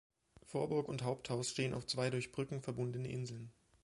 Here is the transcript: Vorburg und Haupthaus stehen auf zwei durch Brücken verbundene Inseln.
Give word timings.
Vorburg 0.47 0.89
und 0.89 1.03
Haupthaus 1.03 1.51
stehen 1.51 1.75
auf 1.75 1.85
zwei 1.85 2.09
durch 2.09 2.31
Brücken 2.31 2.63
verbundene 2.63 3.07
Inseln. 3.11 3.51